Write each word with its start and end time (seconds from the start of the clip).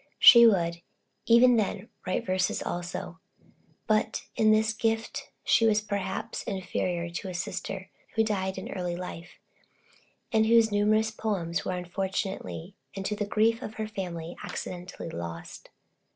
She 0.17 0.47
would, 0.47 0.81
even 1.27 1.57
then, 1.57 1.87
write 2.07 2.25
verses 2.25 2.63
also, 2.63 3.19
but 3.85 4.23
in 4.35 4.51
this 4.51 4.73
gift 4.73 5.29
she 5.43 5.67
was 5.67 5.79
perhaps 5.79 6.41
inferior 6.45 7.11
to 7.11 7.27
a 7.29 7.35
sister, 7.35 7.91
who 8.15 8.23
died 8.23 8.57
in 8.57 8.71
early 8.71 8.95
life, 8.95 9.37
and 10.31 10.47
whose 10.47 10.71
numerous 10.71 11.11
poems 11.11 11.65
were 11.65 11.73
unfortunately, 11.73 12.73
and 12.95 13.05
to 13.05 13.15
the 13.15 13.25
grief 13.27 13.61
of 13.61 13.75
her 13.75 13.87
family, 13.87 14.35
accidentally 14.43 15.11
lost. 15.11 15.69